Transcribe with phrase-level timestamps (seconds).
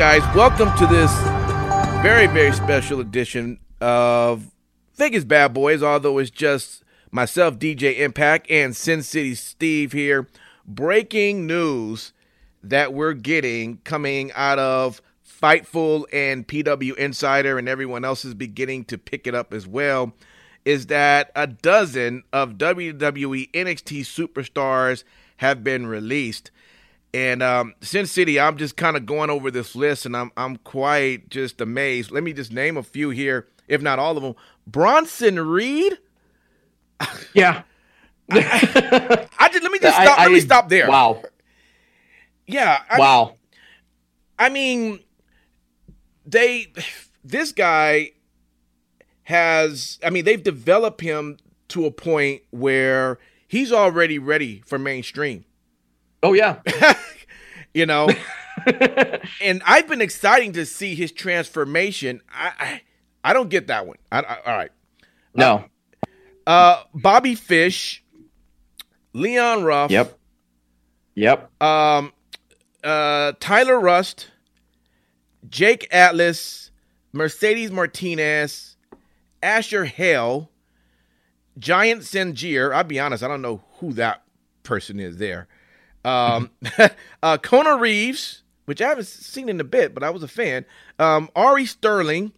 [0.00, 0.22] guys?
[0.34, 1.12] Welcome to this
[2.02, 4.50] very, very special edition of
[4.94, 10.26] Vegas Bad Boys, although it's just myself, DJ Impact, and Sin City Steve here.
[10.66, 12.14] Breaking news
[12.62, 18.84] that we're getting coming out of Fightful and PW Insider, and everyone else is beginning
[18.86, 20.14] to pick it up as well,
[20.64, 25.04] is that a dozen of WWE NXT superstars
[25.36, 26.50] have been released.
[27.12, 30.56] And um, Sin City, I'm just kind of going over this list, and I'm I'm
[30.58, 32.10] quite just amazed.
[32.12, 34.34] Let me just name a few here, if not all of them.
[34.66, 35.98] Bronson Reed.
[37.34, 37.62] Yeah.
[38.30, 40.18] I, I just let me just stop.
[40.18, 40.88] I- let me stop there.
[40.88, 41.22] Wow.
[42.46, 42.82] Yeah.
[42.88, 43.36] I, wow.
[44.38, 45.00] I mean,
[46.26, 46.72] they.
[47.24, 48.12] This guy
[49.24, 49.98] has.
[50.04, 53.18] I mean, they've developed him to a point where
[53.48, 55.44] he's already ready for mainstream.
[56.22, 56.60] Oh yeah.
[57.74, 58.08] you know.
[59.42, 62.20] and I've been exciting to see his transformation.
[62.30, 62.82] I I,
[63.30, 63.96] I don't get that one.
[64.10, 64.70] I, I, all right.
[65.34, 65.64] No.
[66.46, 68.02] Uh, Bobby Fish,
[69.12, 69.90] Leon Ruff.
[69.90, 70.18] Yep.
[71.14, 71.62] Yep.
[71.62, 72.12] Um,
[72.82, 74.28] uh, Tyler Rust,
[75.48, 76.70] Jake Atlas,
[77.12, 78.76] Mercedes Martinez,
[79.42, 80.50] Asher Hale,
[81.58, 82.74] Giant Zanjeer.
[82.74, 84.22] I'll be honest, I don't know who that
[84.62, 85.48] person is there.
[86.04, 86.50] Um,
[87.22, 90.64] uh, Kona Reeves, which I haven't seen in a bit, but I was a fan.
[90.98, 92.32] Um, Ari Sterling,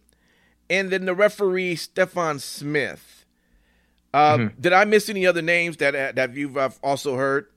[0.69, 3.25] and then the referee Stephon Smith.
[4.13, 7.47] Uh, Did I miss any other names that that you've uh, also heard?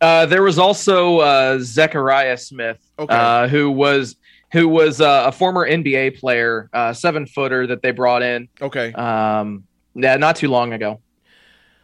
[0.00, 3.14] Uh, there was also uh, Zechariah Smith, Okay.
[3.14, 4.16] uh, who was
[4.52, 8.48] who was uh, a former NBA player, uh, seven footer that they brought in.
[8.60, 8.92] Okay.
[8.92, 11.00] Um, yeah, not too long ago.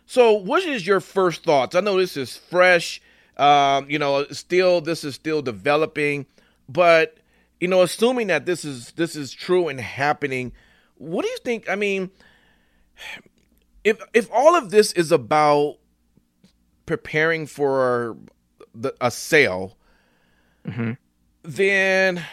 [0.06, 1.75] So, what is your first thoughts?
[1.75, 3.00] I know this is fresh.
[3.41, 6.27] Um, you know, still this is still developing,
[6.69, 7.16] but
[7.58, 10.53] you know, assuming that this is this is true and happening,
[10.97, 11.69] what do you think?
[11.69, 12.10] I mean,
[13.84, 15.76] if if all of this is about
[16.87, 18.16] preparing for
[18.75, 19.76] the, a sale,
[20.66, 20.98] Mhm.
[21.42, 22.25] then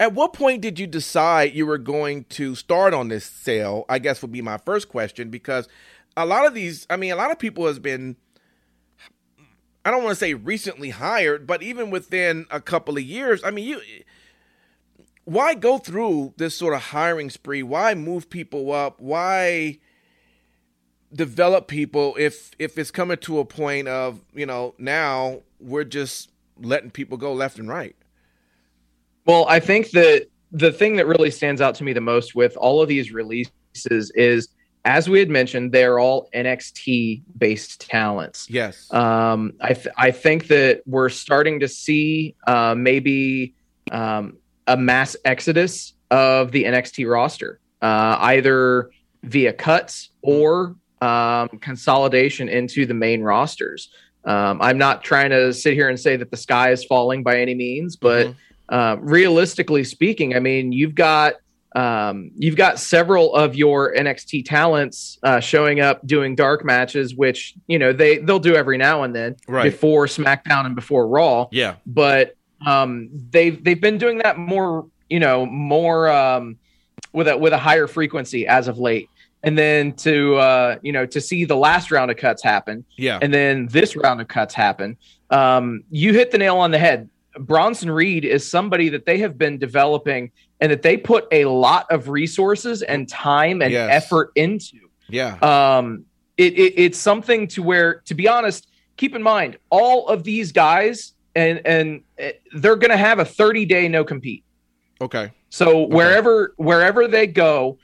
[0.00, 3.84] at what point did you decide you were going to start on this sale?
[3.88, 5.68] I guess would be my first question because
[6.16, 8.16] a lot of these, I mean, a lot of people has been
[9.84, 13.50] I don't want to say recently hired, but even within a couple of years, I
[13.50, 13.80] mean, you
[15.24, 17.62] why go through this sort of hiring spree?
[17.62, 19.00] Why move people up?
[19.00, 19.78] Why
[21.12, 26.30] develop people if if it's coming to a point of, you know, now we're just
[26.58, 27.96] letting people go left and right.
[29.26, 32.56] Well, I think that the thing that really stands out to me the most with
[32.56, 33.50] all of these releases
[34.14, 34.48] is,
[34.84, 38.48] as we had mentioned, they're all NXT based talents.
[38.48, 38.92] Yes.
[38.92, 43.54] Um, I th- I think that we're starting to see uh, maybe
[43.90, 44.36] um,
[44.66, 48.90] a mass exodus of the NXT roster, uh, either
[49.22, 53.90] via cuts or um, consolidation into the main rosters.
[54.24, 57.40] Um, I'm not trying to sit here and say that the sky is falling by
[57.40, 58.34] any means, but Mhm.
[58.68, 61.34] uh, realistically speaking, I mean, you've got
[61.76, 67.54] um, you've got several of your NXT talents uh, showing up doing dark matches, which
[67.68, 69.64] you know they they'll do every now and then Right.
[69.64, 71.46] before SmackDown and before Raw.
[71.52, 71.76] Yeah.
[71.86, 72.36] But
[72.66, 76.56] um, they've they've been doing that more, you know, more um,
[77.12, 79.08] with a with a higher frequency as of late.
[79.42, 83.18] And then to uh, you know to see the last round of cuts happen, Yeah.
[83.22, 84.96] and then this round of cuts happen.
[85.30, 87.08] Um, you hit the nail on the head.
[87.40, 90.30] Bronson Reed is somebody that they have been developing
[90.60, 94.04] and that they put a lot of resources and time and Yes.
[94.04, 94.76] effort into.
[95.08, 95.36] yeah.
[95.42, 96.04] Um,
[96.36, 100.52] it, it, it's something to where, to be honest, keep in mind all of these
[100.52, 104.42] guys and and uh, they're going to have a 30 day no compete.
[105.00, 105.32] Okay.
[105.50, 107.78] So wherever wherever they go,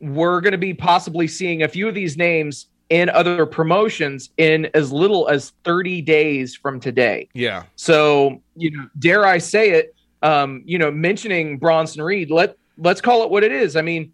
[0.00, 4.68] we're going to be possibly seeing a few of these names in other promotions in
[4.74, 7.28] as little as 30 days from today.
[7.34, 7.64] Yeah.
[7.76, 13.00] So, you know, dare I say it, um, you know, mentioning Bronson Reed, let let's
[13.00, 13.76] call it what it is.
[13.76, 14.12] I mean,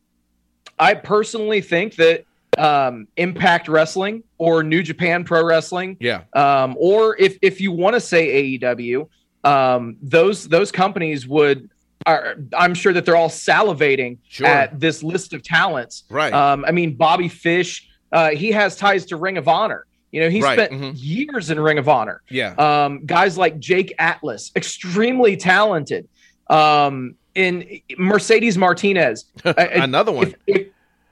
[0.79, 2.25] I personally think that
[2.59, 6.23] um, Impact Wrestling or New Japan Pro Wrestling, Yeah.
[6.35, 9.09] um, or if if you want to say AEW,
[9.45, 11.71] um, those those companies would.
[12.07, 14.47] Are, I'm sure that they're all salivating Sure.
[14.47, 16.05] at this list of talents.
[16.11, 16.35] Right.
[16.35, 19.85] Um, I mean, Bobby Fish, uh, he has ties to Ring of Honor.
[20.13, 20.93] You know, he Right, spent mhm.
[20.95, 22.23] years in Ring of Honor.
[22.31, 22.55] yeah.
[22.57, 26.09] Um, guys like Jake Atlas, extremely talented.
[26.49, 30.29] Um, in Mercedes Martinez, Another one.
[30.29, 30.67] if, if,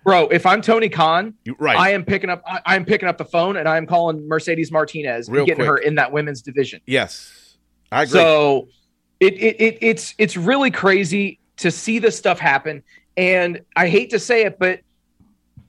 [0.04, 0.28] bro.
[0.28, 1.76] If I'm Tony Khan, You- right.
[1.76, 2.42] I am picking up.
[2.46, 5.64] I, I'm picking up the phone and I am calling Mercedes Martinez Real and getting
[5.64, 5.68] quick.
[5.68, 6.80] her in that women's division.
[6.86, 7.56] yes.
[7.90, 8.12] I agree.
[8.20, 8.68] So
[9.20, 12.82] it, it, it it's it's really crazy to see this stuff happen.
[13.18, 14.80] And I hate to say it, but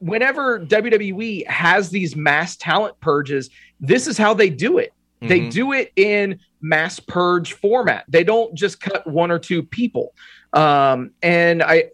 [0.04, 4.94] whenever WWE has these mass talent purges, this is how they do it.
[5.22, 5.28] Mm-hmm.
[5.30, 8.04] They do it in mass purge format.
[8.10, 10.14] They don't just cut one or two people.
[10.52, 11.86] Um, and I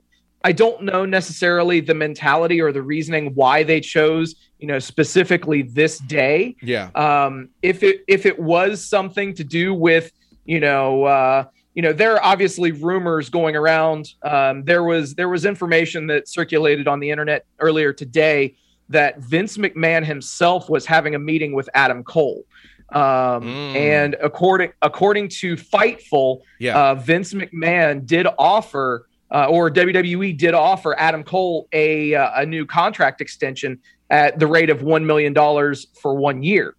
[0.44, 5.62] I don't know necessarily the mentality or the reasoning why they chose, you know, specifically
[5.62, 6.56] this day.
[6.62, 6.90] Yeah.
[6.96, 10.12] Um, if it if it was something to do with,
[10.50, 11.44] you know, uh,
[11.76, 14.16] you know, there are obviously rumors going around.
[14.24, 18.56] Um, there was there was information that circulated on the internet earlier today
[18.90, 22.46] that Vince McMahon himself was having a meeting with Adam Cole.
[22.92, 23.04] Um,
[23.44, 23.76] mm.
[23.76, 26.76] And according according to Fightful, yeah.
[26.76, 32.46] uh, Vince McMahon did offer uh, or WWE did offer Adam Cole a uh, a
[32.48, 33.78] new contract extension
[34.10, 36.76] at the rate of one million dollars for one year.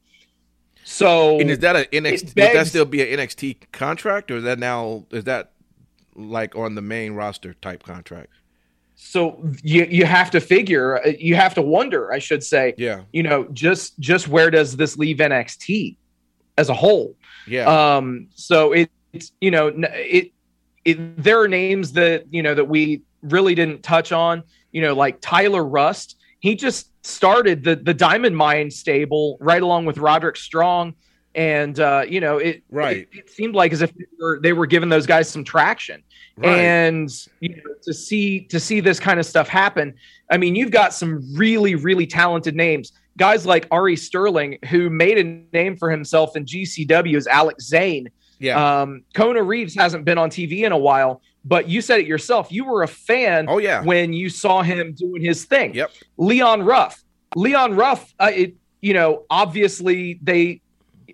[0.91, 2.35] So, and is that a NXT?
[2.35, 5.53] Begs, would that still be an NXT contract, or is that now is that
[6.17, 8.33] like on the main roster type contract?
[8.97, 13.03] So you you have to figure, uh, you have to wonder, I should say, yeah,
[13.13, 15.97] you know, just just where does this leave NXT
[16.59, 17.15] as a whole?
[17.47, 17.97] Yeah.
[17.97, 18.27] Um.
[18.35, 20.33] So it, it's you know it
[20.85, 24.43] it, there are names that you know that we really didn't touch on.
[24.73, 26.17] You know, like Tyler Rust.
[26.41, 30.95] He just started the the Diamond Mine stable right along with Roderick Strong,
[31.35, 33.09] and uh, you know it, right.
[33.13, 36.03] It, it, seemed like as if they were, they were giving those guys some traction.
[36.37, 36.59] Right.
[36.59, 37.11] And
[37.41, 39.95] you know, to see to see this kind of stuff happen,
[40.31, 42.93] I mean, you've got some really really talented names.
[43.19, 48.09] Guys like Ari Sterling, who made a name for himself in GCW as Alex Zayne.
[48.39, 48.81] yeah.
[48.81, 52.51] Um, Kona Reeves hasn't been on TV in a while, but you said it yourself.
[52.51, 53.47] You were a fan.
[53.49, 53.83] Oh yeah.
[53.83, 55.75] When you saw him doing his thing.
[55.75, 55.91] Yep.
[56.17, 57.03] Leon Ruff.
[57.37, 58.15] Leon Ruff.
[58.19, 58.55] Uh, it.
[58.81, 60.63] You know, obviously they.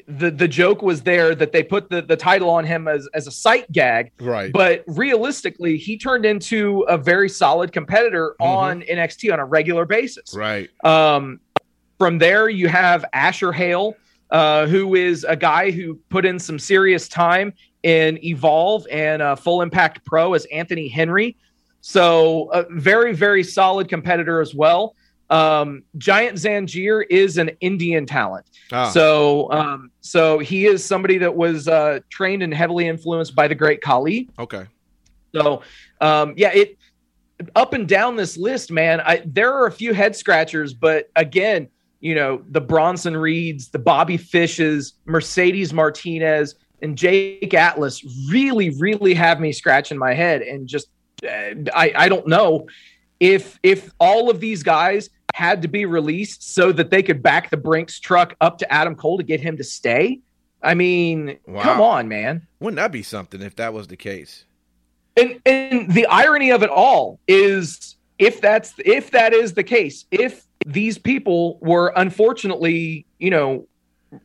[0.08, 3.26] The, the joke was there that they put the, the title on him as, as
[3.26, 4.12] a sight gag.
[4.20, 4.52] Right.
[4.52, 8.44] But realistically, he turned into a very solid competitor mm-hmm.
[8.44, 10.32] on NXT on a regular basis.
[10.32, 10.70] Right.
[10.84, 11.40] Um,
[11.98, 13.96] from there, you have Asher Hale,
[14.30, 17.52] uh, who is a guy who put in some serious time
[17.82, 21.36] in Evolve and uh, Full Impact Pro as Anthony Henry.
[21.80, 24.96] So, a very, very solid competitor as well.
[25.30, 28.46] Um, Giant Zanjeer is an Indian talent.
[28.72, 28.90] Ah.
[28.90, 33.54] So, um, so he is somebody that was uh, trained and heavily influenced by the
[33.54, 34.28] great Khali.
[34.38, 34.66] Okay.
[35.34, 35.62] So,
[36.00, 36.78] um, yeah, it
[37.54, 39.00] up and down this list, man.
[39.00, 41.68] I, there are a few head scratchers, but again,
[42.00, 49.14] you know, the Bronson Reeds, the Bobby Fishes, Mercedes Martinez, and Jake Atlas really, really
[49.14, 50.88] have me scratching my head and just
[51.24, 52.66] uh, I, I don't know
[53.20, 57.50] if if all of these guys had to be released so that they could back
[57.50, 60.20] the Brinks truck up to Adam Cole to get him to stay.
[60.62, 61.62] I mean, wow.
[61.62, 62.46] come on, man.
[62.60, 64.44] Wouldn't that be something if that was the case?
[65.16, 70.06] And and the irony of it all is if that's if that is the case,
[70.10, 73.66] if these people were unfortunately, you know,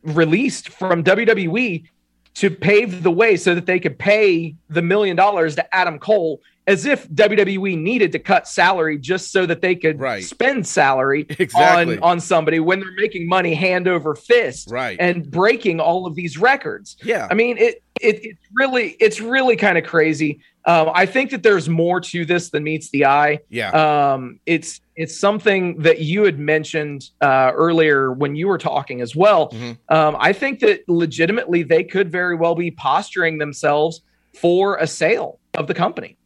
[0.02, 1.84] released from WWE
[2.34, 6.40] to pave the way so that they could pay the million dollars to Adam Cole
[6.66, 10.22] as if WWE needed to cut salary just so that they could right.
[10.22, 11.98] spend salary exactly.
[11.98, 14.96] on on somebody when they're making money hand over fist right.
[15.00, 16.96] and breaking all of these records.
[17.02, 17.26] Yeah.
[17.30, 20.40] I mean it, it it's really it's really kind of crazy.
[20.64, 23.40] Um, I think that there's more to this than meets the eye.
[23.48, 23.70] Yeah.
[23.70, 29.16] Um, it's it's something that you had mentioned uh, earlier when you were talking as
[29.16, 29.48] well.
[29.50, 29.94] Mm-hmm.
[29.94, 34.02] Um, I think that legitimately they could very well be posturing themselves
[34.34, 36.16] for a sale of the company,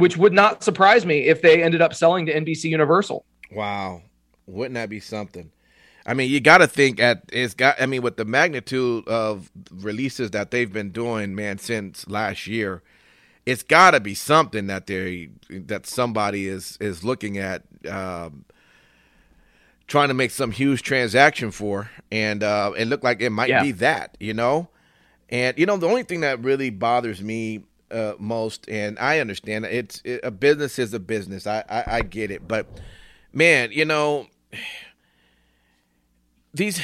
[0.00, 3.24] which would not surprise me if they ended up selling to NBC Universal.
[3.52, 4.02] Wow,
[4.46, 5.52] wouldn't that be something?
[6.06, 7.80] I mean, you got to think at it's got.
[7.80, 12.82] I mean, with the magnitude of releases that they've been doing, man, since last year
[13.46, 18.44] it's got to be something that they that somebody is is looking at um,
[19.86, 23.62] trying to make some huge transaction for and uh it looked like it might yeah.
[23.62, 24.68] be that you know
[25.30, 29.64] and you know the only thing that really bothers me uh, most and i understand
[29.64, 32.66] it's it, a business is a business I, I i get it but
[33.32, 34.26] man you know
[36.52, 36.80] these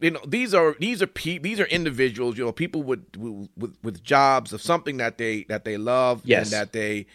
[0.00, 3.76] you know these are these are pe- these are individuals you know people with, with
[3.82, 6.46] with jobs of something that they that they love yes.
[6.46, 7.06] and that they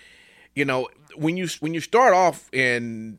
[0.56, 3.18] you know when you when you start off in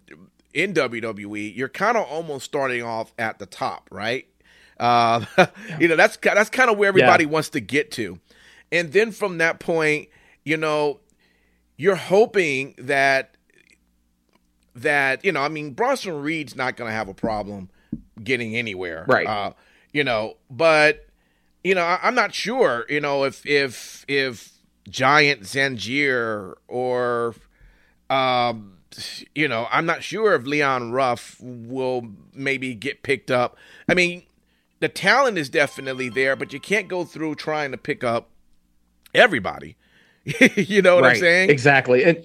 [0.53, 4.27] in WWE you're kind of almost starting off at the top right
[4.81, 5.47] uh, yeah.
[5.81, 7.31] you know that's that's kind of where everybody yeah.
[7.31, 8.19] wants to get to
[8.73, 10.09] and then from that point
[10.45, 10.99] you know
[11.77, 13.37] you're hoping that
[14.75, 17.69] that you know I mean Bronson Reed's not going to have a problem
[18.23, 19.05] getting anywhere.
[19.09, 19.27] Right.
[19.27, 19.53] Uh,
[19.93, 21.07] you know, but
[21.65, 24.53] you know, I, am not sure, you know, if if if
[24.89, 27.35] Giant Zanjeer or
[28.11, 28.79] um
[29.35, 33.57] you know, I'm not sure if Leon Ruff will maybe get picked up.
[33.89, 34.25] I mean,
[34.81, 38.29] the talent is definitely there, but you can't go through trying to pick up
[39.15, 39.77] everybody.
[40.57, 41.15] you know what right.
[41.17, 41.51] I'm saying?
[41.51, 42.05] Exactly.
[42.05, 42.25] And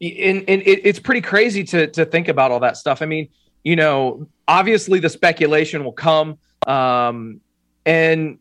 [0.00, 3.02] and, and it, it's pretty crazy to to think about all that stuff.
[3.02, 3.28] I mean,
[3.64, 7.40] you know, obviously the speculation will come, um,
[7.84, 8.38] and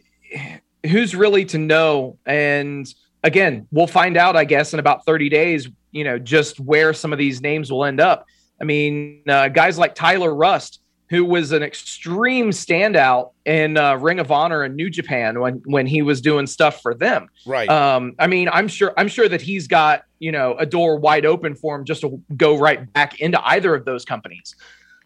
[0.85, 2.17] who's really to know?
[2.25, 2.91] And
[3.23, 5.69] again, we'll find out, I guess, in about 30 days.
[5.91, 8.25] You know, just where some of these names will end up.
[8.59, 10.81] I mean, uh, guys like Tyler Rust,
[11.15, 15.87] who was an extreme standout in uh, Ring of Honor and New Japan when when
[15.87, 17.29] he was doing stuff for them.
[17.45, 17.69] Right.
[17.69, 21.25] Um, I mean, I'm sure I'm sure that he's got you know a door wide
[21.25, 24.55] open for him just to go right back into either of those companies.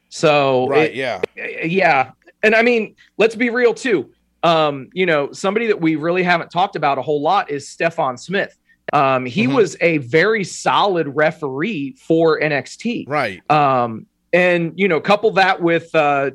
[0.09, 2.11] So right, it, yeah, yeah,
[2.41, 4.11] and I mean, let's be real too.
[4.41, 8.17] Um, you know, somebody that we really haven't talked about a whole lot is Stephon
[8.17, 8.57] Smith.
[8.93, 9.53] Um, he mm-hmm.
[9.53, 13.07] was a very solid referee for NXT.
[13.07, 13.51] Right.
[13.51, 16.31] Um, and you know, couple that with uh,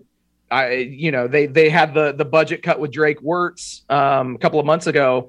[0.50, 4.38] I, you know, they they had the the budget cut with Drake Wuertz um, a
[4.38, 5.28] couple of months ago.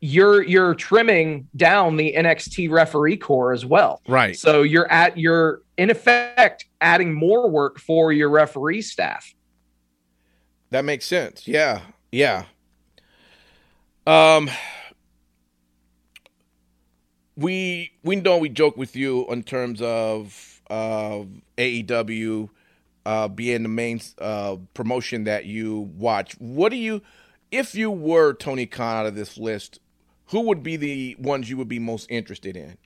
[0.00, 4.36] You're you're trimming down the NXT referee corps as well, right?
[4.36, 9.34] So you're at you're in effect adding more work for your referee staff.
[10.70, 11.46] That makes sense.
[11.48, 11.80] Yeah,
[12.12, 12.44] yeah.
[14.06, 14.50] Um,
[17.36, 21.24] we we know we joke with you in terms of uh,
[21.56, 22.48] AEW
[23.06, 26.34] uh, being the main uh, promotion that you watch.
[26.38, 27.02] What do you,
[27.50, 29.80] if you were Tony Khan out of this list,
[30.26, 32.76] who would be the ones you would be most interested in?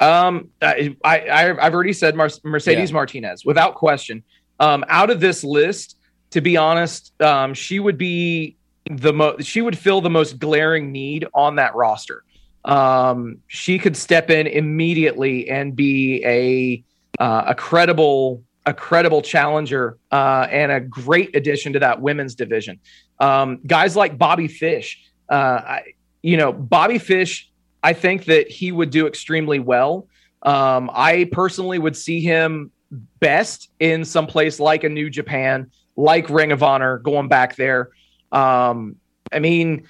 [0.00, 2.94] Um, I, I have already said Mercedes yeah.
[2.94, 4.22] Martinez without question.
[4.58, 5.98] Um, out of this list,
[6.30, 8.56] to be honest, um, she would be
[8.90, 9.44] the most.
[9.44, 12.24] She would fill the most glaring need on that roster
[12.64, 16.84] um, she could step in immediately and be a
[17.22, 22.78] uh, a credible a credible challenger uh, and a great addition to that women's division.
[23.18, 25.82] Um, guys like Bobby Fish, uh, I,
[26.22, 27.50] you know, Bobby Fish,
[27.82, 30.08] I think that he would do extremely well.
[30.42, 32.70] Um, I personally would see him
[33.18, 37.90] best in some place like a New Japan, like Ring of Honor, going back there.
[38.32, 38.96] Um,
[39.32, 39.88] I mean,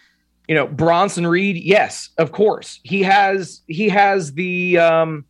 [0.50, 2.80] you know, Bronson Reed, yes, of course.
[2.82, 5.24] He has he has the um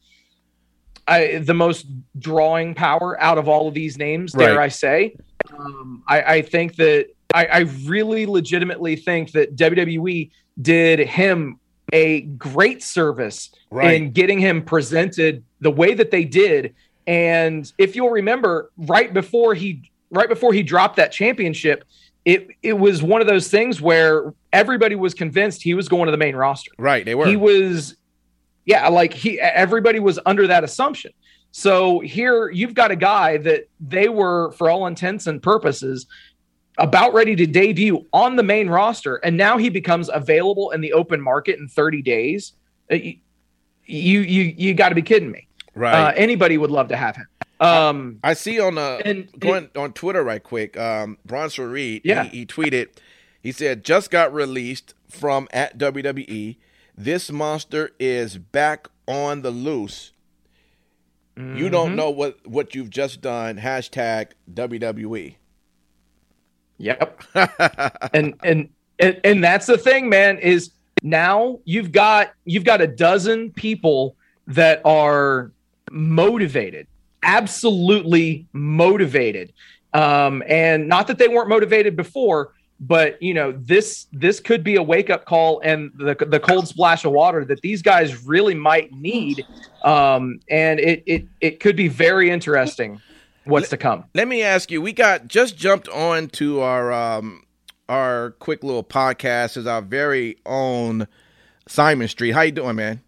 [1.06, 1.86] I, the most
[2.18, 4.58] drawing power out of all of these names, dare.
[4.58, 5.14] I say.
[5.58, 10.30] Um, I, I think that I, I really legitimately think that WWE
[10.62, 11.60] did him
[11.92, 14.00] a great service right.
[14.00, 16.74] in getting him presented the way that they did.
[17.06, 21.84] And if you'll remember, right before he right before he dropped that championship,
[22.24, 26.12] it it was one of those things where everybody was convinced he was going to
[26.12, 26.70] the main roster.
[26.78, 27.26] Right, they were.
[27.26, 27.96] He was
[28.64, 31.12] yeah, like he everybody was under that assumption.
[31.52, 36.06] So here you've got a guy that they were for all intents and purposes
[36.78, 40.92] about ready to debut on the main roster and now he becomes available in the
[40.92, 42.52] open market in 30 days.
[42.90, 43.16] Uh, you
[43.86, 45.48] you you, you got to be kidding me.
[45.74, 46.10] Right.
[46.10, 47.26] Uh, anybody would love to have him.
[47.60, 50.78] Um, I see on uh and going it, on Twitter right quick.
[50.78, 52.88] Um, Bronson Reed, yeah, he, he, tweeted.
[53.42, 56.56] He said, "Just got released from at WWE.
[56.96, 60.12] This monster is back on the loose.
[61.36, 61.56] Mm-hmm.
[61.56, 61.96] You don't mm-hmm.
[61.96, 63.58] know what what you've just done.
[63.58, 65.36] Hashtag WWE.
[66.78, 67.22] Yep.
[68.14, 70.38] and, and and and that's the thing, man.
[70.38, 70.70] Is
[71.02, 75.52] now you've got you've got a dozen people that are
[75.90, 76.86] motivated
[77.22, 79.52] absolutely motivated.
[79.92, 84.76] Um, and not that they weren't motivated before, but you know this this could be
[84.76, 88.54] a wake up call and the the cold splash of water that these guys really
[88.54, 89.44] might need.
[89.84, 93.00] Um, and it it it could be very interesting
[93.44, 94.04] what's to come.
[94.14, 97.42] Let me ask you, we got just jumped on to our um
[97.88, 101.06] our quick little podcast as our very own
[101.66, 102.30] Simon Street.
[102.30, 103.02] How you doing, man?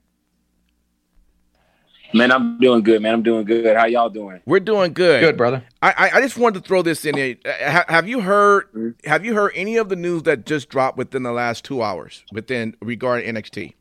[2.14, 3.14] Man, I'm doing good, man.
[3.14, 3.74] I'm doing good.
[3.76, 4.40] How y'all doing?
[4.44, 5.20] We're doing good.
[5.20, 5.64] Good, brother.
[5.80, 7.36] I, I just wanted to throw this in here.
[7.44, 9.08] Uh, have you heard mm-hmm.
[9.08, 12.24] have you heard any of the news that just dropped within the last two hours
[12.32, 13.74] within regarding NXT?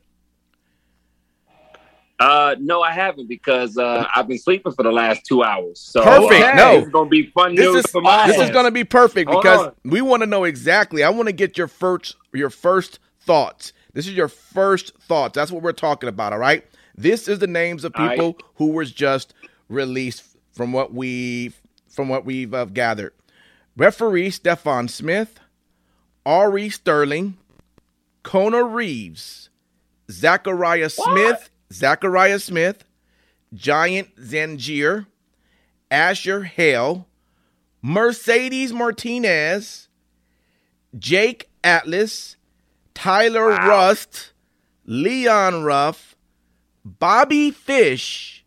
[2.18, 5.80] Uh, no, I haven't because uh, I've been sleeping for the last two hours.
[5.80, 6.44] So perfect.
[6.44, 8.28] Uh, no, it's gonna be fun this news is, for my.
[8.28, 9.74] This is gonna be perfect Hold because on.
[9.84, 11.02] we want to know exactly.
[11.04, 13.72] I want to get your first your first thoughts.
[13.92, 15.34] This is your first thoughts.
[15.34, 16.32] That's what we're talking about.
[16.32, 16.64] All right.
[16.96, 18.42] This is the names of people right.
[18.56, 19.34] who was just
[19.68, 21.52] released from what we
[21.88, 23.12] from what we've uh, gathered.
[23.76, 25.40] Referee Stephon Smith,
[26.26, 27.36] Ari Sterling,
[28.22, 29.50] Kona Reeves,
[30.10, 32.84] Zechariah Smith, Zechariah Smith,
[33.54, 35.06] Giant Zanjeer,
[35.90, 37.06] Asher Hale,
[37.82, 39.88] Mercedes Martinez,
[40.98, 42.36] Jake Atlas,
[42.94, 43.68] Tyler Wow.
[43.68, 44.32] Rust,
[44.84, 46.11] Leon Ruff,
[46.84, 48.44] Bobby Fish,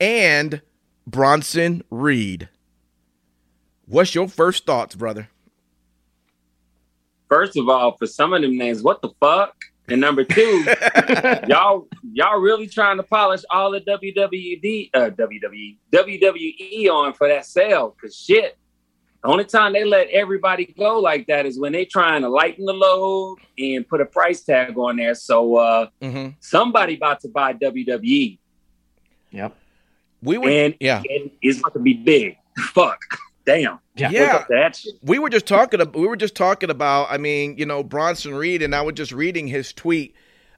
[0.00, 0.60] and
[1.06, 2.48] Bronson Reed.
[3.86, 5.28] What's your first thoughts, brother?
[7.28, 9.54] First of all, for some of them names, what the fuck?
[9.88, 10.64] And number two,
[11.46, 17.44] y'all y'all really trying to polish all the WWD uh WWE WWE on for that
[17.44, 18.56] sale cuz shit.
[19.24, 22.66] The only time they let everybody go like that is when they're trying to lighten
[22.66, 25.14] the load and put a price tag on there.
[25.14, 26.28] So uh Mm-hmm.
[26.40, 28.38] somebody about to buy WWE
[29.30, 29.56] Yep.
[30.22, 32.36] We were, and, yeah, and it's about to be big.
[32.72, 32.98] Fuck.
[33.44, 33.78] Damn.
[33.96, 34.06] Yeah.
[34.06, 34.44] What's yeah.
[34.50, 34.94] that shit?
[35.02, 35.80] we were just talking.
[35.80, 37.08] ab- We were just talking about.
[37.10, 40.14] I mean, you know, Bronson Reed, and I was just reading his tweet.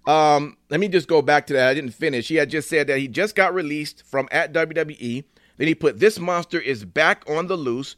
[0.07, 1.69] Um, let me just go back to that.
[1.69, 2.29] I didn't finish.
[2.29, 5.25] He had just said that he just got released from at WWE.
[5.57, 7.97] Then he put, "This monster is back on the loose.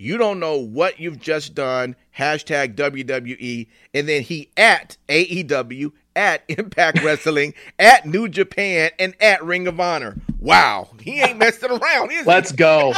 [0.00, 6.42] You don't know what you've just done." Hashtag WWE, and then he at AEW, at
[6.48, 10.16] Impact Wrestling, at New Japan, and at Ring of Honor.
[10.38, 12.24] Wow, he ain't messing around, is he?
[12.24, 12.94] Let's go.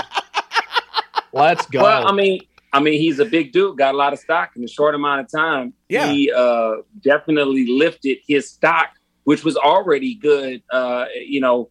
[1.33, 1.83] Let's go.
[1.83, 2.41] Well, I mean,
[2.73, 5.21] I mean, he's a big dude, got a lot of stock in a short amount
[5.21, 5.75] of time.
[5.89, 6.11] Yeah.
[6.11, 8.91] He uh, definitely lifted his stock,
[9.25, 10.63] which was already good.
[10.71, 11.69] Uh, you know,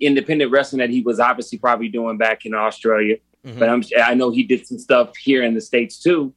[0.00, 3.16] independent wrestling that he was obviously probably doing back in Australia.
[3.46, 3.58] Mhm.
[3.58, 6.34] But I'm, I know he did some stuff here in the states too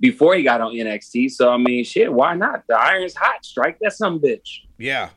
[0.00, 1.30] before he got on NXT.
[1.30, 2.62] So I mean, shit, why not?
[2.68, 3.44] The iron's hot.
[3.44, 4.60] Strike that some bitch.
[4.78, 5.10] yeah.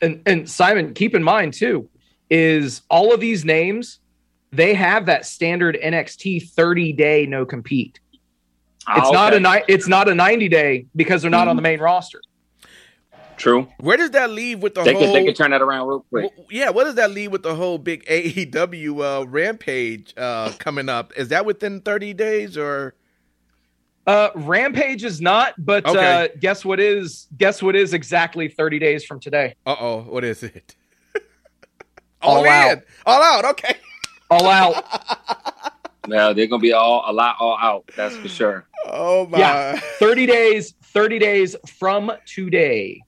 [0.00, 1.88] and and Simon, keep in mind too,
[2.30, 4.00] is all of these names
[4.52, 7.98] they have that standard NXT 30 day no compete.
[8.12, 11.62] It's Ah, not a ni- it's not a 90 day because they're not on the
[11.62, 12.20] main roster.
[13.36, 13.68] True.
[13.80, 15.02] Where does that leave with the They whole?
[15.04, 16.32] can they can turn that around real quick.
[16.36, 20.88] Well, yeah, what does that leave with the whole big AEW uh, Rampage uh, coming
[20.88, 21.12] up?
[21.16, 22.94] Is that within 30 days or?
[24.06, 26.28] Uh Rampage is not, but uh Okay.
[26.38, 29.54] guess what is guess what is exactly 30 days from today.
[29.66, 30.76] Uh oh, what is it?
[32.22, 32.78] All All, out.
[33.04, 33.44] all out.
[33.46, 33.74] Okay.
[34.30, 34.84] All out.
[36.08, 37.90] Well, they're gonna be all a lot all out.
[37.96, 38.68] That's for sure.
[38.86, 39.40] Oh my!
[39.40, 39.80] Yeah.
[39.98, 43.00] 30 days, 30 days from today.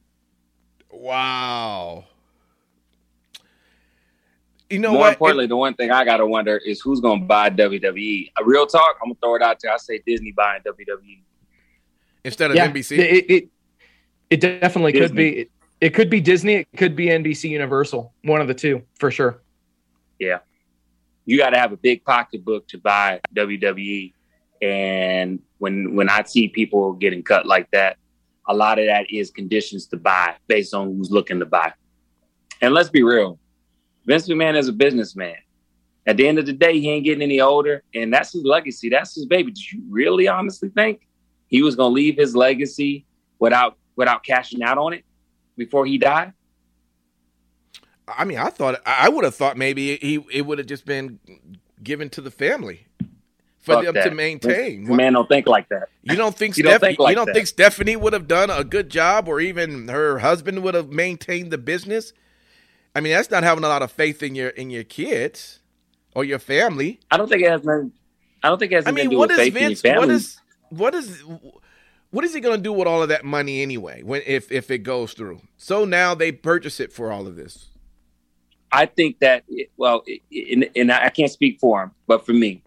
[0.98, 2.04] Wow.
[4.68, 5.12] You know More what?
[5.12, 8.32] importantly, the one thing I gotta wonder is who's gonna buy WWE.
[8.38, 9.72] A real talk, I'm gonna throw it out there.
[9.72, 10.60] I say Disney buying.
[10.62, 11.22] WWE.
[12.24, 12.98] Instead of yeah, NBC.
[12.98, 13.48] It, it
[14.28, 15.28] it definitely could be.
[15.28, 16.54] It, it could be Disney.
[16.54, 18.12] It could be NBC Universal.
[18.24, 19.40] One of the two for sure.
[20.18, 20.40] Yeah,
[21.24, 24.12] you got to have a big pocketbook to buy WWE.
[24.60, 27.96] And when when I see people getting cut like that,
[28.48, 31.72] a lot of that is conditions to buy based on who's looking to buy.
[32.60, 33.38] And let's be real,
[34.06, 35.36] Vince McMahon is a businessman.
[36.06, 38.88] At the end of the day, he ain't getting any older, and that's his legacy.
[38.88, 39.52] That's his baby.
[39.52, 41.06] Did you really honestly think
[41.46, 43.04] he was gonna leave his legacy
[43.38, 45.04] without without cashing out on it
[45.56, 46.32] before he died?
[48.08, 51.20] I mean, I thought I would have thought maybe he it would have just been
[51.82, 52.87] given to the family
[53.68, 54.04] for Fuck them that.
[54.08, 54.84] to maintain.
[54.84, 55.88] The man don't think like that.
[56.02, 56.90] You don't think You don't Stephanie?
[56.92, 60.18] think like you don't think Stephanie would have done a good job, or even her
[60.18, 62.12] husband would have maintained the business?
[62.94, 65.60] I mean, that's not having a lot of faith in your in your kids
[66.14, 67.00] or your family.
[67.10, 67.92] I don't think it has nothing.
[68.42, 69.84] I don't think it has I mean, what is faith in your Vince?
[69.84, 71.22] What is what is
[72.10, 74.02] what is he going to do with all of that money anyway?
[74.02, 75.42] When if if it goes through?
[75.56, 77.66] So now they purchase it for all of this.
[78.72, 79.44] I think that
[79.76, 82.62] well, and, and I can't speak for him, but for me,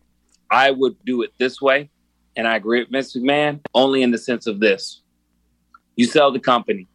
[0.52, 1.90] I would do it this way,
[2.36, 5.02] and I agree with Vince McMahon only in the sense of this:
[5.96, 6.88] you sell the company,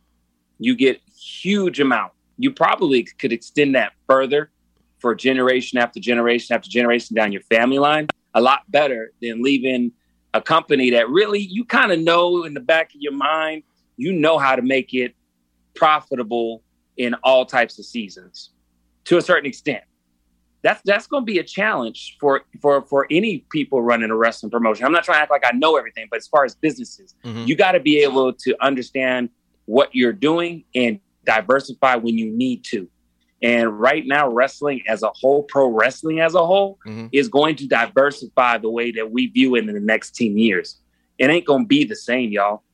[0.58, 2.12] you get huge amount.
[2.38, 4.50] You probably could extend that further
[4.98, 9.90] for generation after generation after generation down your family line a lot better than leaving
[10.34, 13.62] a company that really you kind of know in the back of your mind
[13.96, 15.14] you know how to make it
[15.74, 16.62] profitable
[16.96, 18.50] in all types of seasons
[19.04, 19.84] to a certain extent.
[20.66, 24.50] That's that's going to be a challenge for for for any people running a wrestling
[24.50, 24.84] promotion.
[24.84, 27.46] I'm not trying to act like I know everything, but as far as businesses, Mhm.
[27.46, 29.28] you got to be able to understand
[29.66, 32.88] what you're doing and diversify when you need to.
[33.42, 37.10] And right now, wrestling as a whole, pro wrestling as a whole, Mhm.
[37.12, 40.80] is going to diversify the way that we view it in the next 10 years.
[41.16, 42.64] It ain't going to be the same, y'all.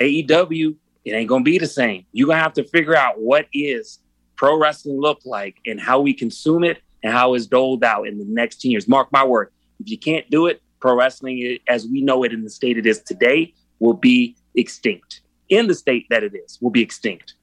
[0.00, 2.04] AEW, it ain't going to be the same.
[2.12, 4.00] You're going to have to figure out what is
[4.34, 8.18] pro wrestling look like and how we consume it and how it's doled out in
[8.18, 8.88] the next 10 years.
[8.88, 9.50] Mark my word.
[9.80, 12.86] If you can't do it, pro wrestling as we know it in the state it
[12.86, 15.20] is today will be extinct.
[15.48, 17.34] In the state that it is, will be extinct.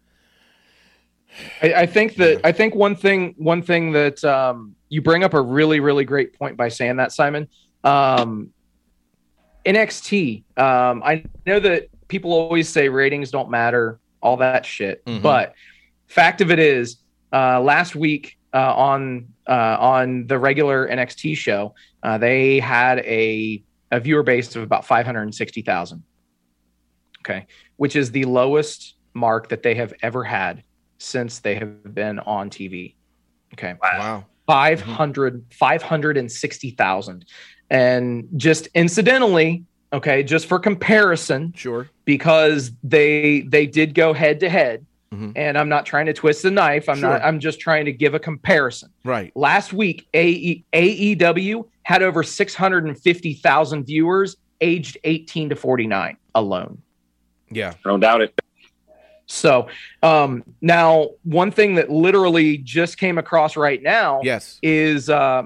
[1.62, 5.34] I, I think that I think one thing one thing that um, you bring up
[5.36, 7.48] a really really great point by saying that Simon.
[7.84, 8.52] Um,
[9.66, 10.44] NXT.
[10.58, 15.22] Um, I know that people always say ratings don't matter, all that shit, Mhm.
[15.22, 15.54] but
[16.08, 16.98] fact of it is,
[17.32, 23.64] uh, last week uh, on uh, on the regular NXT show, uh, they had a
[23.92, 26.04] a viewer base of about five hundred and sixty thousand.
[27.22, 30.64] Okay, which is the lowest mark that they have ever had
[30.98, 32.96] since they have been on TV.
[33.54, 33.76] Okay.
[33.82, 34.26] Wow.
[34.48, 37.26] 500 560,000
[37.70, 41.88] and just incidentally okay just for comparison Sure.
[42.04, 45.34] because they they did go head to head Mhm.
[45.36, 47.10] and I'm not trying to twist the knife I'm Sure.
[47.10, 49.32] not I'm just trying to give a comparison Right.
[49.36, 56.80] last week AE, AEW had over 650,000 viewers aged 18 to 49 alone
[57.50, 57.74] Yeah.
[57.84, 58.40] Don't doubt it.
[59.26, 59.68] so
[60.04, 64.60] um now one thing that literally just came across right now Yes.
[64.62, 65.44] is uh,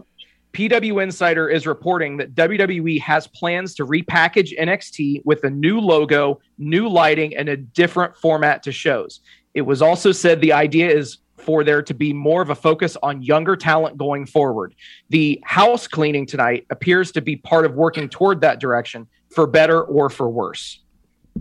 [0.51, 6.39] PW Insider is reporting that WWE has plans to repackage NXT with a new logo,
[6.59, 9.21] new lighting, and a different format to shows.
[9.53, 12.97] It was also said the idea is for there to be more of a focus
[13.03, 14.75] on younger talent going forward.
[15.09, 19.83] The house cleaning tonight appears to be part of working toward that direction for better
[19.83, 20.81] or for worse.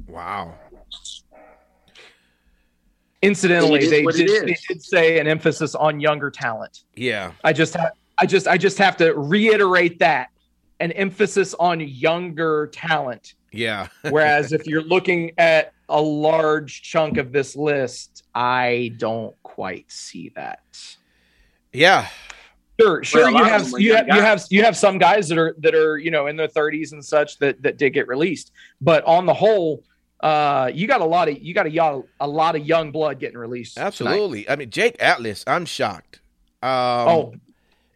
[0.07, 0.55] Wow.
[3.22, 6.85] Incidentally, It is they what it did, they did say an emphasis on younger talent.
[6.96, 7.33] Yeah.
[7.44, 10.31] I just have I just I just have to reiterate that
[10.81, 13.35] an emphasis on younger talent.
[13.53, 13.87] Yeah.
[14.11, 20.31] Whereas if you're looking at a large chunk of this list, I don't quite see
[20.37, 20.61] that.
[21.73, 22.09] Yeah.
[22.81, 23.29] Sure, sure.
[23.29, 25.55] a you lot of have you have, you have you have some guys that are
[25.59, 29.05] that are you know in their 30s and such that that did get released, but
[29.05, 29.85] on the whole,
[30.21, 33.21] uh, you got a lot of you got a, yo- a lot of young blood
[33.21, 33.75] getting released.
[33.77, 33.87] tonight.
[33.88, 34.49] Absolutely.
[34.49, 36.21] I mean, Jake Atlas, I'm shocked.
[36.62, 37.35] Um, Oh,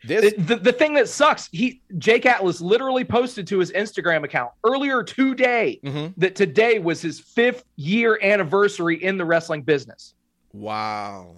[0.06, 0.34] this.
[0.38, 5.02] the, the, thing that sucks, he Jake Atlas literally posted to his Instagram account earlier
[5.02, 6.14] today Mhm.
[6.16, 10.14] that today was his fifth year anniversary in the wrestling business.
[10.52, 11.36] Wow.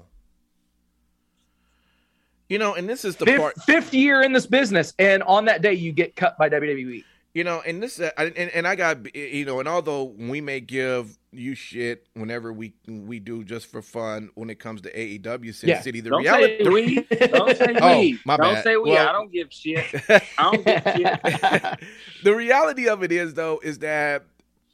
[2.48, 3.62] You know, and this is the Fifth, part.
[3.62, 6.48] fifth year in this business, and on that day you get cut by.
[6.48, 7.04] WWE.
[7.34, 10.60] You know, and this, uh, and, and I got, you know, and although we may
[10.60, 15.54] give you shit whenever we we do just for fun when it comes to AEW
[15.54, 15.80] Sin Yeah.
[15.82, 16.64] City, the Don't reality.
[16.64, 16.94] say we.
[17.28, 18.18] Don't say Oh, we.
[18.24, 18.64] my don't bad.
[18.64, 18.90] say we.
[18.90, 19.84] Well- I don't give shit.
[20.08, 21.80] I don't give shit.
[22.24, 24.24] the reality of it is, though, is that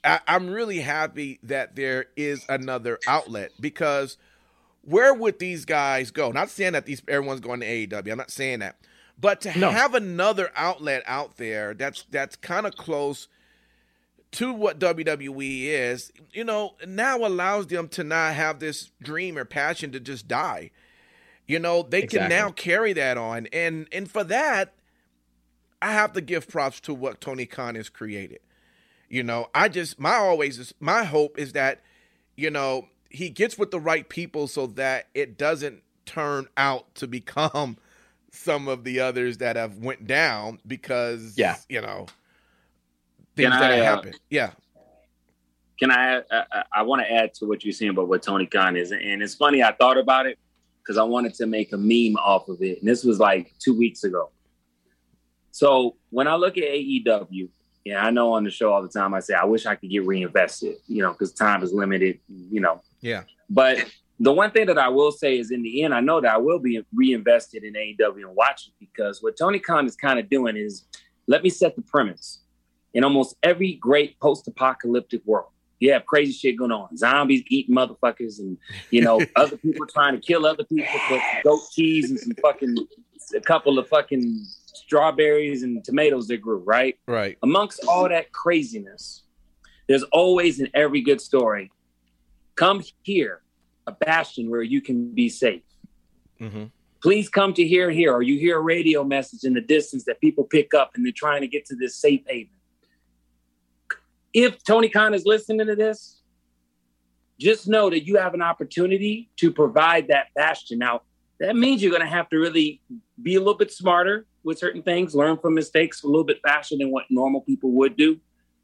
[0.04, 4.16] I, I'm really happy that there is another outlet because
[4.82, 6.30] where would these guys go?
[6.30, 8.12] Not saying that these everyone's going to AEW.
[8.12, 8.76] I'm not saying that,
[9.18, 9.70] but to No.
[9.70, 13.28] have another outlet out there that's that's kind of close
[14.32, 19.44] to what WWE is, you know, now allows them to not have this dream or
[19.44, 20.70] passion to just die.
[21.46, 24.74] You know, they can now carry that on, and and for that,
[25.80, 28.40] I have to give props to what Tony Khan has created.
[29.08, 31.82] You know, I just my always is my hope is that,
[32.34, 37.06] you know, he gets with the right people so that it doesn't turn out to
[37.06, 37.76] become
[38.34, 41.56] some of the others that have went down because Yeah.
[41.68, 42.06] you know
[43.36, 44.10] things Can that I, have uh.
[44.30, 44.50] Yeah.
[45.78, 46.18] Can I?
[46.30, 49.22] I, I want to add to what you're saying about what Tony Khan is, and
[49.22, 49.62] it's funny.
[49.62, 50.38] I thought about it
[50.80, 53.76] because I wanted to make a meme off of it, and this was like two
[53.76, 54.30] weeks ago.
[55.50, 57.48] So when I look at AEW,
[57.84, 59.90] yeah, I know on the show all the time I say I wish I could
[59.90, 62.80] get reinvested, you know, because time is limited, you know.
[63.00, 63.24] Yeah.
[63.50, 63.84] But
[64.24, 66.38] the one thing that I will say is, in the end, I know that I
[66.38, 70.30] will be reinvested in AEW and watch it because what Tony Khan is kind of
[70.30, 70.86] doing is,
[71.26, 72.40] let me set the premise.
[72.94, 75.48] In almost every great post-apocalyptic world,
[75.80, 76.96] you have crazy shit going on.
[76.96, 78.56] Zombies eating motherfuckers, and
[78.90, 82.76] you know other people trying to kill other people for goat cheese and some fucking
[83.36, 86.58] a couple of fucking strawberries and tomatoes that grew.
[86.58, 87.36] Right Right.
[87.42, 89.24] amongst all that craziness,
[89.88, 91.70] there's always in every good story,
[92.54, 93.42] come here,
[93.86, 95.62] a bastion where you can be safe.
[96.38, 96.64] hmm
[97.02, 100.22] Please come to here, here, or you hear a radio message in the distance that
[100.22, 102.48] people pick up and they're trying to get to this safe haven.
[104.32, 106.22] If Tony Khan is listening to this,
[107.38, 110.78] just know that you have an opportunity to provide that bastion.
[110.78, 111.02] Now,
[111.40, 112.80] that means you're going to have to really
[113.20, 116.76] be a little bit smarter with certain things, learn from mistakes a little bit faster
[116.78, 118.18] than what normal people would do.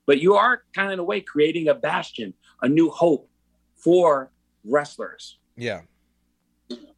[0.06, 3.28] But you are kind of in a way creating a bastion, a new hope
[3.76, 4.30] for
[4.64, 5.81] wrestlers Yeah.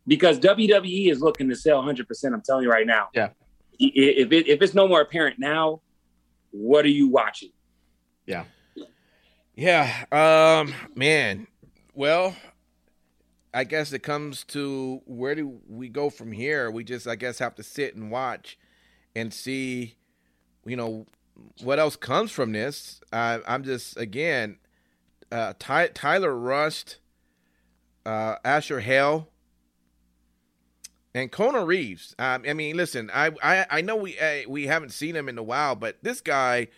[0.07, 2.33] because WWE is looking to sell 100%.
[2.33, 3.09] I'm telling you right now.
[3.15, 3.31] Yeah.
[3.79, 5.81] If it, if it's no more apparent now,
[6.51, 7.51] what are you watching?
[8.27, 8.45] Yeah.
[9.55, 10.05] Yeah.
[10.13, 11.47] Um, man.
[11.95, 12.37] Well,
[13.55, 16.71] I guess it comes to where do we go from here?
[16.71, 18.59] We just, I guess, have to sit and watch
[19.15, 19.97] and see,
[20.65, 21.07] you know,
[21.63, 23.01] what else comes from this.
[23.13, 24.59] Uh, I'm just, again,
[25.31, 26.99] uh, Ty- Tyler Rust,
[28.07, 29.29] uh, Asher Hale,
[31.15, 32.15] and Kona Reeves.
[32.19, 35.39] Um, I mean, listen, I, I, I know we uh, we haven't seen him in
[35.39, 36.69] a while, but this guy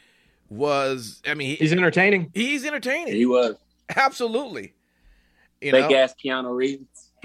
[0.48, 1.22] was.
[1.26, 2.30] I mean, he, He's entertaining.
[2.34, 3.14] he's entertaining.
[3.14, 3.56] He was
[3.96, 4.74] Absolutely.
[5.60, 5.96] You fake know?
[5.96, 7.10] ass Keanu Reeves.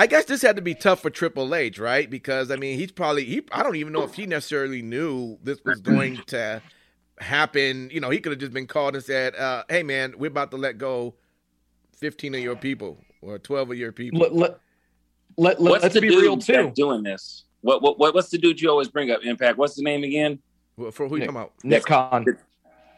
[0.00, 2.08] I guess this had to be tough for Triple H, right?
[2.08, 3.42] Because I mean, he's probably he.
[3.50, 6.62] I don't even know if he necessarily knew this was going to
[7.20, 7.90] happen.
[7.92, 10.50] You know, he could have just been called and said, uh, "Hey, man, we're about
[10.52, 11.14] to let go
[11.96, 14.60] fifteen of your people or twelve of your people." Let, let,
[15.36, 16.72] let, let, What's us the be real too.
[16.74, 17.44] doing this?
[17.60, 19.24] What, what what what's the dude you always bring up?
[19.24, 19.58] Impact.
[19.58, 20.38] What's the name again?
[20.76, 21.28] Well, For who you Nick.
[21.30, 21.52] talking about?
[21.64, 22.26] Nick Khan.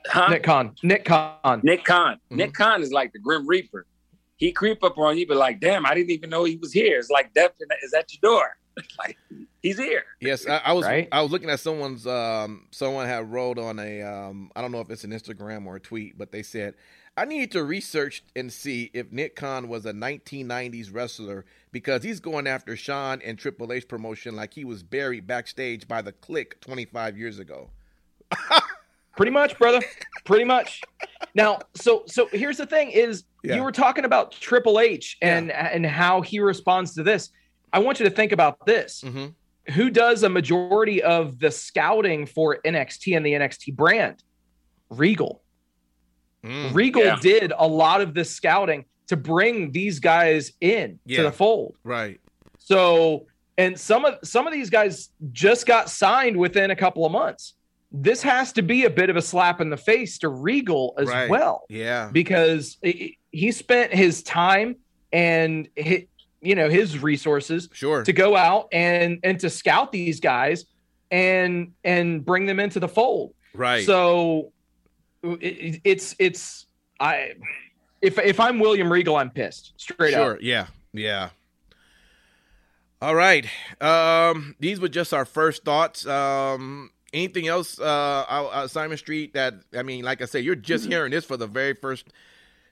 [0.07, 0.29] Huh?
[0.29, 0.75] Nick Khan.
[0.83, 1.61] Nick Khan.
[1.63, 2.19] Nick Khan.
[2.31, 2.37] Mhm.
[2.37, 3.87] Nick Khan is like the Grim Reaper.
[4.37, 6.99] He creep up on you, but like, damn, I didn't even know he was here.
[6.99, 7.53] It's like, death
[7.83, 8.57] is at your door.
[8.99, 9.19] like,
[9.63, 10.05] he's here.
[10.21, 10.85] Yes, I, I was.
[10.87, 11.09] Right?
[11.13, 12.07] I was looking at someone's.
[12.07, 14.03] Um, someone had wrote on a.
[14.03, 16.75] Um, I don't know if it's an Instagram or a tweet, but they said,
[17.17, 22.21] "I need to research and see if Nick Khan was a 1990s wrestler because he's
[22.21, 26.61] going after Shawn and Triple H promotion like he was buried backstage by the Kliq
[26.61, 27.71] 25 years ago."
[29.17, 29.81] Pretty much, brother.
[30.25, 30.81] Pretty much.
[31.35, 33.57] Now, so so here's the thing: is Yeah.
[33.57, 37.31] you were talking about Triple H and and how he responds to this.
[37.73, 39.03] I want you to think about this.
[39.03, 39.27] Mm-hmm.
[39.75, 44.23] Who does a majority of the scouting for NXT and the NXT brand?
[44.89, 45.43] Regal.
[46.45, 46.75] Mm.
[46.75, 47.19] Regal Yeah.
[47.21, 51.19] did a lot of the scouting to bring these guys in Yeah.
[51.19, 51.77] to the fold.
[51.85, 52.21] Right.
[52.59, 53.27] So,
[53.59, 57.55] and some of some of these guys just got signed within a couple of months.
[57.93, 61.09] This has to be a bit of a slap in the face to Regal as
[61.09, 61.29] Right.
[61.29, 62.09] well Yeah.
[62.13, 64.77] because he he spent his time
[65.13, 66.03] and his,
[66.43, 68.03] you know his resources Sure.
[68.05, 70.65] to go out and and to scout these guys
[71.11, 73.35] and and bring them into the fold.
[73.55, 73.85] right.
[73.85, 74.53] So
[75.23, 76.67] it, it's it's
[76.99, 77.33] I
[78.01, 80.35] if if I'm William Regal, I'm pissed straight sure.
[80.35, 80.39] up.
[80.41, 80.67] Yeah.
[80.93, 81.31] Yeah.
[83.03, 83.47] All right.
[83.81, 86.07] Um, these were just our first thoughts.
[86.07, 89.33] Um, anything else, uh, out Simon Street?
[89.35, 90.93] That I mean, like I said, you're just Mm-hmm.
[90.93, 92.07] hearing this for the very first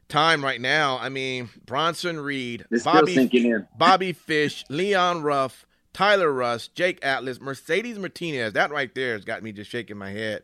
[0.09, 0.99] time right now.
[0.99, 3.55] I mean, Bronson Reed, It's Bobby.
[3.79, 8.53] Bobby Fish, Leon Ruff, Tyler Russ, Jake Atlas, Mercedes Martinez.
[8.55, 10.43] That right there has got me just shaking my head.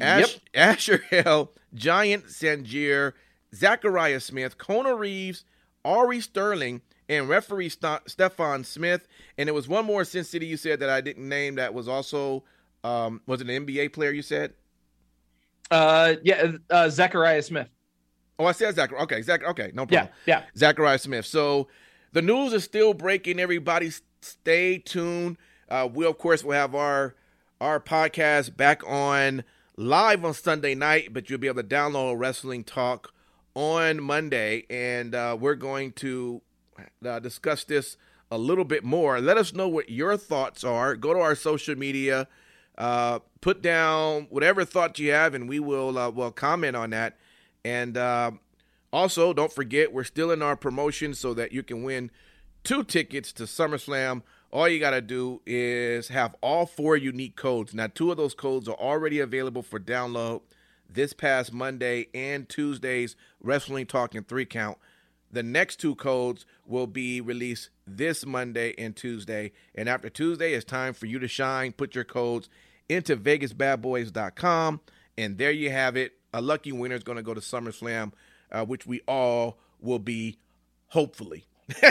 [0.00, 3.12] Ash, Asher Hill, Giant Zanjeer,
[3.54, 5.44] Zechariah Smith, Kona Reeves,
[5.84, 9.06] Ari Sterling, and referee St- Stephon Smith.
[9.36, 11.88] And it was one more Sin City you said that I didn't name that was
[11.88, 12.44] also
[12.84, 14.54] um, was it an NBA player you said?
[15.70, 17.68] Uh, yeah, uh, Zechariah Smith.
[18.40, 18.90] Oh, I said Zach.
[18.90, 19.44] Okay, Zach.
[19.44, 20.08] Okay, no problem.
[20.24, 20.40] yeah.
[20.40, 20.44] yeah.
[20.56, 21.26] Zechariah Smith.
[21.26, 21.68] So
[22.12, 23.38] the news is still breaking.
[23.38, 25.36] Everybody, stay tuned.
[25.68, 27.14] Uh, we of course will have our
[27.60, 29.44] our podcast back on
[29.76, 33.12] live on Sunday night, but you'll be able to download Wrestling Talk
[33.54, 36.40] on Monday, and uh, we're going to
[37.04, 37.98] uh, discuss this
[38.30, 39.20] a little bit more.
[39.20, 40.96] Let us know what your thoughts are.
[40.96, 42.26] Go to our social media,
[42.78, 47.18] uh, put down whatever thoughts you have, and we will uh, will comment on that.
[47.64, 48.32] And uh,
[48.92, 52.10] also, don't forget we're still in our promotion so that you can win
[52.64, 54.22] two tickets to SummerSlam.
[54.52, 57.72] All you got to do is have all four unique codes.
[57.72, 60.42] Now, two of those codes are already available for download
[60.88, 64.78] this past Monday and Tuesday's Wrestling Talking Three Count.
[65.32, 69.52] The next two codes will be released this Monday and Tuesday.
[69.74, 71.72] And after Tuesday, it's time for you to shine.
[71.72, 72.48] Put your codes
[72.88, 74.80] into VegasBadBoyz.com.
[75.16, 76.14] And there you have it.
[76.32, 78.12] A lucky winner is going to go to SummerSlam,
[78.52, 80.38] uh, which we all will be,
[80.88, 81.46] hopefully.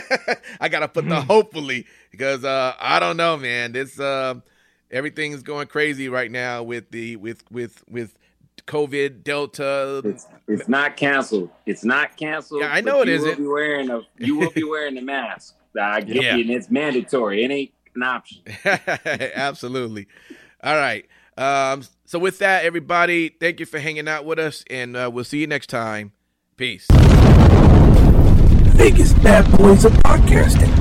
[0.59, 3.71] I got to put the hopefully because uh, I don't know, man.
[3.71, 4.35] This uh,
[4.91, 8.13] everything's going crazy right now with the with with with
[8.67, 10.01] COVID, Delta.
[10.03, 11.49] It's, it's not canceled.
[11.65, 12.61] It's not canceled.
[12.61, 13.43] Yeah, I know but it you will isn't.
[13.43, 15.55] Be wearing a, you will be wearing the mask.
[15.79, 16.35] I get Yeah.
[16.35, 17.43] you, and it's mandatory.
[17.45, 18.41] It ain't an option.
[18.65, 20.07] Absolutely.
[20.61, 21.05] All right.
[21.39, 25.23] Um, so with that, everybody, thank you for hanging out with us, and uh, we'll
[25.23, 26.11] see you next time.
[26.57, 26.85] Peace.
[28.75, 30.78] Vegas Bad Boys of Podcasting.